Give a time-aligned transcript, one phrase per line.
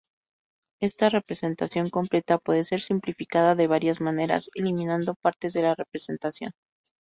[0.81, 6.53] Esta representación completa puede ser simplificada de varias maneras, eliminando partes de la representación.